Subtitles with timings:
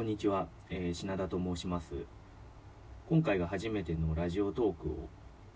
[0.00, 1.92] こんにちは、えー、品田と申します。
[3.10, 5.10] 今回が初めてのラジオトークを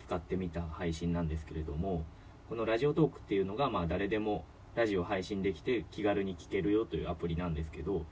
[0.06, 2.04] 使ってみた配信なんですけれども
[2.50, 4.44] このラジオトークっていうのがまあ誰でも
[4.74, 8.04] ラジオ配信できて気軽に聞けるよというアプリなんですけど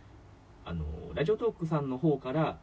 [0.64, 2.58] あのラジオトークさんの方から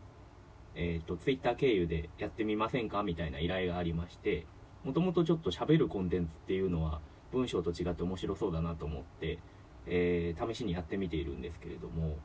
[0.74, 4.48] え、ー、と Twitter 経由でやってみませんかみたいな依頼がありまして
[4.84, 7.02] もともとちょっと喋るコンテンツっていうのは
[7.32, 9.38] 文章と違って面白そうだなと思って、
[9.86, 12.18] えー、試しにやってみているんですけれども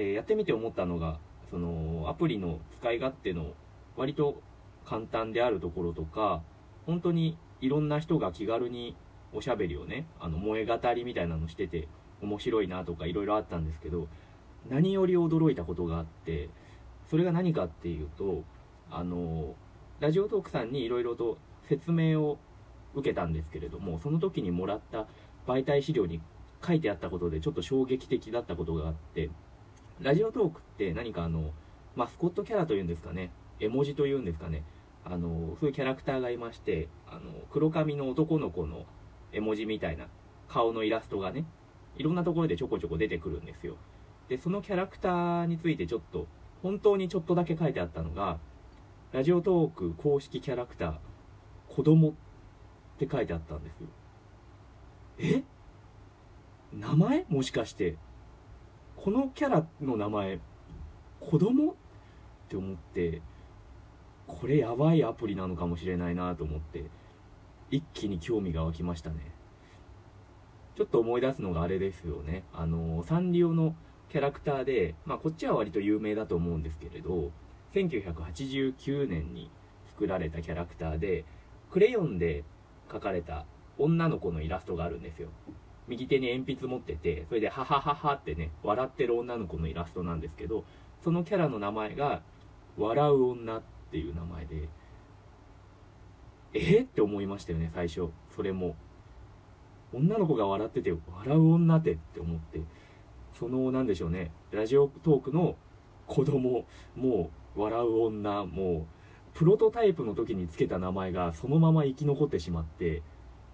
[0.00, 1.18] え、やってみて思ったのが
[1.50, 3.52] そのアプリの使い勝手の
[3.96, 4.40] 割と
[4.84, 6.42] 簡単であるところとか
[6.86, 8.96] 本当にいろんな人が気軽に
[9.32, 11.88] おしゃべりをねあの萌え語りみたいなのしてて
[12.22, 14.08] 面白いなとかいろいろあったんですけど
[14.70, 16.48] 何より驚いたことがあって
[17.10, 18.44] それが何かっていうと
[18.90, 19.54] あの
[20.00, 22.38] ラジオトークさんにいろいろと説明を
[22.94, 25.06] 受けたんですけれどもその時にもらった
[25.46, 26.20] 媒体資料に
[26.66, 29.30] 書いてあったことでちょっと衝撃的だったことがあって
[30.00, 31.50] ラジオトークって何かあの、
[31.96, 34.62] マスコットキャラというんですかね、絵文字というんですかね、
[35.04, 38.86] あの、そういうキャラクターがいまして、あの、黒髪の男の子の
[39.32, 40.06] 絵文字みたいな
[40.48, 41.44] 顔のイラストがね、
[41.96, 43.76] いろんなところでちょこちょこ出てくるんですよ。
[44.28, 46.28] で、そのキャラクターについてちょっと、
[46.62, 48.38] 本当にちょっとだけ書いてあったのが、
[49.10, 50.94] ラジオトーク公式キャラクター、
[51.74, 52.12] 子供っ
[52.98, 53.86] て書いてあったんですよ。
[55.18, 55.42] え？
[56.72, 57.26] 名前？
[57.28, 57.96] もしかして。
[59.08, 60.38] このキャラの名前
[61.18, 61.70] 子供？
[61.70, 61.74] っ
[62.50, 63.22] て思って
[64.26, 66.84] これやばいアプリなのかもしれないなと思って
[67.70, 69.16] 一気に興味が湧きましたね。
[70.76, 72.44] ちょっと思い出すのがあれですよね。
[72.52, 73.74] あのサンリオの
[74.10, 77.30] キャラクターでまあこっちは割と有名だと思うんですけれど
[77.72, 79.50] 1989年に
[79.86, 81.24] 作られたキャラクターで
[81.70, 82.44] クレヨンで
[82.90, 83.46] 描かれた
[83.78, 85.30] 女の子のイラストがあるんですよ。
[85.88, 90.64] 右手に鉛筆持ってて、それで、ははははってね、笑ってる女の子のイラストなんですけど、
[91.02, 92.22] そのキャラの名前が、
[92.76, 94.68] 笑う女っていう名前で、
[96.54, 98.08] えって思いましたよね、最初。
[98.34, 98.76] それも。
[99.92, 102.60] 女の子が笑ってて、笑う女ってって思って、
[103.32, 105.56] その、なんでしょうね、ラジオトークの
[106.06, 108.86] 子供、もう、笑う女、もう、
[109.34, 113.02] プロトタイプの時につけた名前がそのまま生き残ってしまって、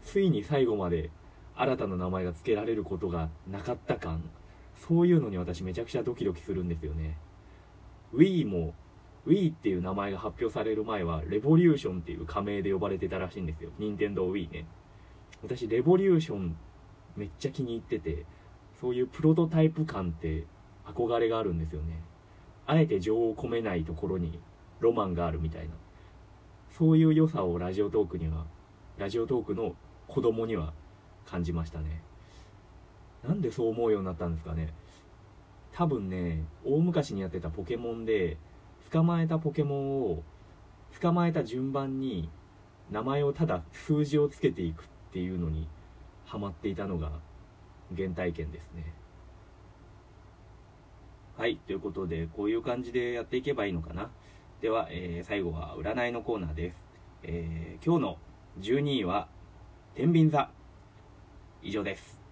[0.03, 1.11] ついに最後まで
[1.57, 4.23] 新たな名前が付けられることがなかった感。
[4.77, 7.17] そういうのに私めちゃくちゃドキドキするんですよね。
[8.15, 8.75] Wii も
[9.27, 13.71] Wii っていう名前が発表される前はレボリューションっていう仮名で呼ばれてたらしいんですよ。
[13.79, 14.67] 任天堂 Wii ね。
[15.43, 16.57] 私レボリューション
[17.17, 18.27] めっちゃ気に入ってて
[18.81, 20.45] そういうプロトタイプ感って
[20.85, 22.03] 憧れがあるんですよね。
[22.67, 24.39] あえて情を込めないところに
[24.81, 25.75] ロマンがあるみたいな。
[26.71, 28.47] そういう良さをラジオトークには
[28.99, 29.75] ラジオトークの
[30.09, 30.73] 子供には
[31.27, 32.03] 感じましたね。
[33.27, 34.73] なんでそう思うようになったんですかね。
[35.73, 38.37] 多分ね大昔にやってたポケモンで
[38.91, 40.23] 捕まえたポケモンを
[41.01, 42.29] 捕まえた順番に
[42.91, 45.67] 名前をただ数字をつけていくっていうのに
[46.27, 47.11] ハマっていたのが
[47.97, 48.93] 原体験ですね。
[51.37, 54.11] はいということでこういう感じでやっていけばいいのかな。
[54.61, 56.89] では、えー、最後は占いのコーナーです、
[57.23, 58.19] えー、今日の
[58.61, 59.29] 12位は
[59.95, 60.51] 天秤座。
[61.65, 62.24] 以上です。